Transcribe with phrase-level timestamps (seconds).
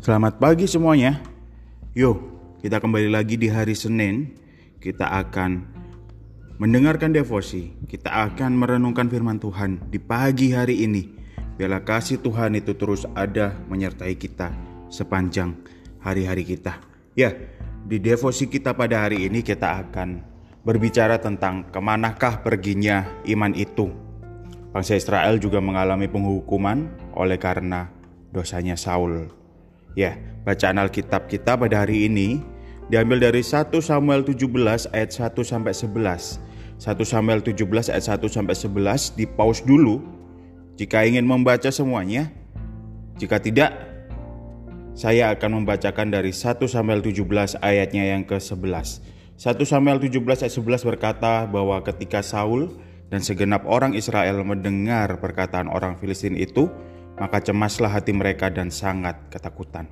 [0.00, 1.20] Selamat pagi semuanya.
[1.92, 2.24] Yuk,
[2.64, 4.32] kita kembali lagi di hari Senin.
[4.80, 5.60] Kita akan
[6.56, 7.76] mendengarkan devosi.
[7.84, 11.04] Kita akan merenungkan firman Tuhan di pagi hari ini.
[11.52, 14.56] Biarlah kasih Tuhan itu terus ada menyertai kita
[14.88, 15.52] sepanjang
[16.00, 16.80] hari-hari kita.
[17.12, 17.36] Ya,
[17.84, 20.24] di devosi kita pada hari ini kita akan
[20.64, 23.92] berbicara tentang ke manakah perginya iman itu.
[24.72, 27.92] Bangsa Israel juga mengalami penghukuman oleh karena
[28.32, 29.39] dosanya Saul.
[29.98, 30.14] Ya,
[30.46, 32.38] bacaan Alkitab kita pada hari ini
[32.90, 36.38] diambil dari 1 Samuel 17 ayat 1 sampai 11.
[36.80, 40.00] 1 Samuel 17 ayat 1 sampai 11 di pause dulu
[40.80, 42.32] jika ingin membaca semuanya.
[43.20, 43.76] Jika tidak,
[44.96, 49.04] saya akan membacakan dari 1 Samuel 17 ayatnya yang ke-11.
[49.36, 52.80] 1 Samuel 17 ayat 11 berkata bahwa ketika Saul
[53.12, 56.72] dan segenap orang Israel mendengar perkataan orang Filistin itu,
[57.20, 59.84] maka cemaslah hati mereka dan sangat ketakutan.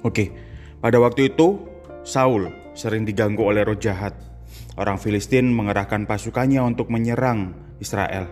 [0.00, 0.32] Oke,
[0.80, 1.60] pada waktu itu
[2.00, 4.16] Saul sering diganggu oleh roh jahat.
[4.74, 8.26] Orang Filistin mengerahkan pasukannya untuk menyerang Israel.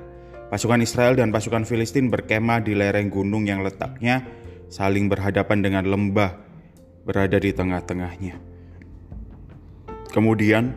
[0.51, 4.27] Pasukan Israel dan pasukan Filistin berkemah di lereng gunung yang letaknya
[4.73, 6.33] saling berhadapan dengan lembah
[7.07, 8.37] berada di tengah-tengahnya.
[10.13, 10.77] Kemudian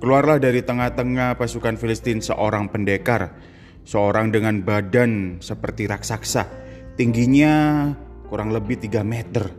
[0.00, 3.36] keluarlah dari tengah-tengah pasukan Filistin seorang pendekar
[3.82, 6.46] seorang dengan badan seperti raksasa,
[6.94, 7.88] tingginya
[8.30, 9.52] kurang lebih 3 meter,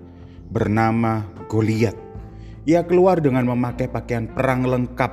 [0.50, 1.96] bernama Goliat.
[2.64, 5.12] Ia keluar dengan memakai pakaian perang lengkap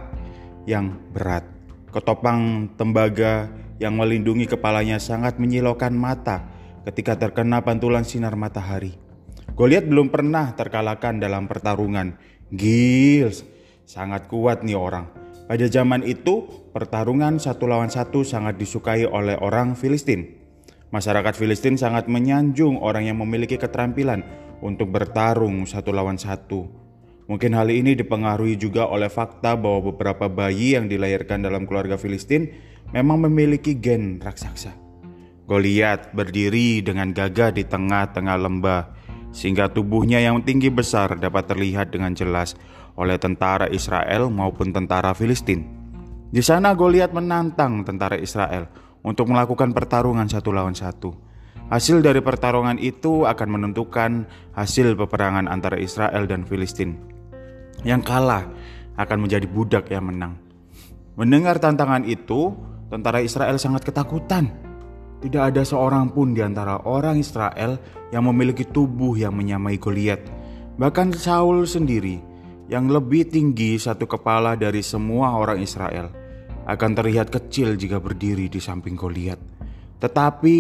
[0.71, 1.43] yang berat.
[1.91, 3.51] Ketopang tembaga
[3.83, 6.47] yang melindungi kepalanya sangat menyilaukan mata
[6.87, 8.95] ketika terkena pantulan sinar matahari.
[9.59, 12.17] Goliat belum pernah terkalahkan dalam pertarungan.
[12.49, 13.45] Gils,
[13.85, 15.20] sangat kuat nih orang.
[15.51, 20.39] Pada zaman itu, pertarungan satu lawan satu sangat disukai oleh orang Filistin.
[20.95, 24.23] Masyarakat Filistin sangat menyanjung orang yang memiliki keterampilan
[24.63, 26.71] untuk bertarung satu lawan satu.
[27.27, 32.55] Mungkin hal ini dipengaruhi juga oleh fakta bahwa beberapa bayi yang dilahirkan dalam keluarga Filistin
[32.95, 34.71] memang memiliki gen raksasa.
[35.51, 38.83] Goliat berdiri dengan gagah di tengah-tengah lembah,
[39.35, 42.55] sehingga tubuhnya yang tinggi besar dapat terlihat dengan jelas
[43.01, 45.65] oleh tentara Israel maupun tentara Filistin.
[46.29, 48.69] Di sana Goliat menantang tentara Israel
[49.01, 51.17] untuk melakukan pertarungan satu lawan satu.
[51.73, 57.01] Hasil dari pertarungan itu akan menentukan hasil peperangan antara Israel dan Filistin.
[57.83, 58.45] Yang kalah
[59.01, 60.37] akan menjadi budak yang menang.
[61.17, 62.53] Mendengar tantangan itu,
[62.93, 64.51] tentara Israel sangat ketakutan.
[65.21, 70.21] Tidak ada seorang pun di antara orang Israel yang memiliki tubuh yang menyamai Goliat.
[70.81, 72.30] Bahkan Saul sendiri
[72.71, 76.07] yang lebih tinggi satu kepala dari semua orang Israel
[76.71, 79.43] akan terlihat kecil jika berdiri di samping Goliat.
[79.99, 80.57] Tetapi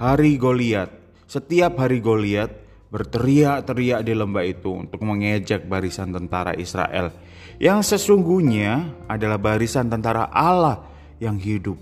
[0.00, 0.88] hari Goliat,
[1.28, 2.48] setiap hari Goliat
[2.88, 7.12] berteriak-teriak di lembah itu untuk mengejek barisan tentara Israel
[7.60, 10.80] yang sesungguhnya adalah barisan tentara Allah
[11.20, 11.76] yang hidup.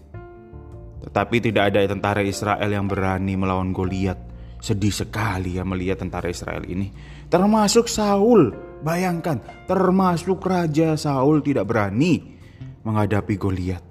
[1.07, 4.19] Tetapi tidak ada tentara Israel yang berani melawan Goliat.
[4.59, 6.91] Sedih sekali ya melihat tentara Israel ini,
[7.31, 12.23] termasuk Saul Bayangkan, termasuk Raja Saul tidak berani
[12.87, 13.83] menghadapi Goliat.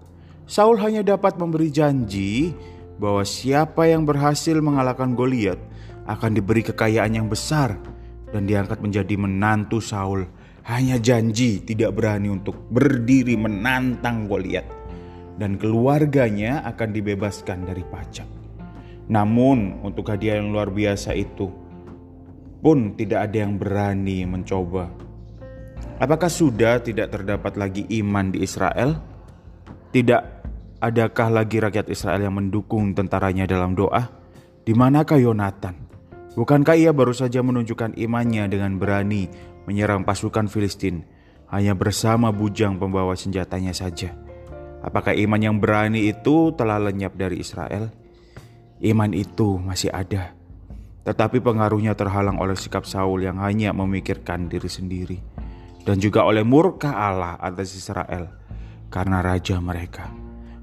[0.47, 2.55] Saul hanya dapat memberi janji
[2.95, 5.59] bahwa siapa yang berhasil mengalahkan Goliat
[6.07, 7.75] akan diberi kekayaan yang besar
[8.31, 10.23] dan diangkat menjadi menantu Saul.
[10.67, 14.67] Hanya janji tidak berani untuk berdiri menantang Goliat
[15.39, 18.27] dan keluarganya akan dibebaskan dari pajak.
[19.07, 21.47] Namun untuk hadiah yang luar biasa itu,
[22.61, 24.89] pun tidak ada yang berani mencoba.
[25.97, 29.01] Apakah sudah tidak terdapat lagi iman di Israel?
[29.89, 30.21] Tidak
[30.77, 34.05] adakah lagi rakyat Israel yang mendukung tentaranya dalam doa?
[34.61, 35.89] Di manakah Yonatan?
[36.37, 39.25] Bukankah ia baru saja menunjukkan imannya dengan berani
[39.65, 41.01] menyerang pasukan Filistin
[41.49, 44.13] hanya bersama bujang pembawa senjatanya saja?
[44.85, 47.89] Apakah iman yang berani itu telah lenyap dari Israel?
[48.77, 50.36] Iman itu masih ada
[51.07, 55.17] tetapi pengaruhnya terhalang oleh sikap Saul yang hanya memikirkan diri sendiri
[55.87, 58.27] dan juga oleh murka Allah atas Israel
[58.91, 60.11] karena raja mereka.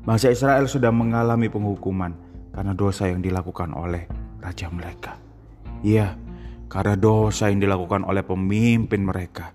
[0.05, 2.13] Bangsa Israel sudah mengalami penghukuman
[2.53, 4.05] karena dosa yang dilakukan oleh
[4.45, 5.17] raja mereka.
[5.81, 6.13] Iya,
[6.69, 9.49] karena dosa yang dilakukan oleh pemimpin mereka.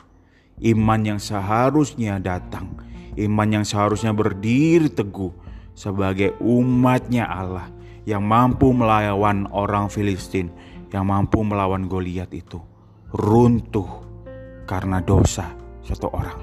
[0.58, 2.82] Iman yang seharusnya datang,
[3.14, 5.32] iman yang seharusnya berdiri teguh
[5.78, 7.70] sebagai umatnya Allah
[8.10, 10.50] yang mampu melawan orang Filistin
[10.90, 12.58] yang mampu melawan Goliat itu
[13.14, 13.90] runtuh
[14.70, 15.54] karena dosa
[15.86, 16.40] satu orang.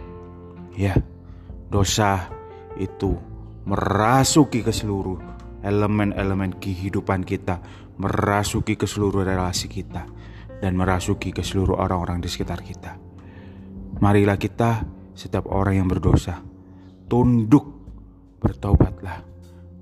[0.74, 0.94] Ya,
[1.70, 2.26] dosa
[2.76, 3.14] itu
[3.66, 5.18] merasuki ke seluruh
[5.62, 7.58] elemen-elemen kehidupan kita,
[7.98, 10.06] merasuki ke seluruh relasi kita.
[10.56, 12.96] dan merasuki ke seluruh orang-orang di sekitar kita.
[14.00, 16.40] Marilah kita, setiap orang yang berdosa,
[17.08, 17.64] tunduk,
[18.40, 19.20] bertobatlah,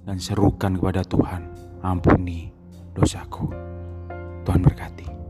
[0.02, 1.42] dan serukan kepada Tuhan,
[1.78, 2.50] ampuni
[2.90, 3.73] dosaku.
[4.44, 5.23] Tuhan berkati.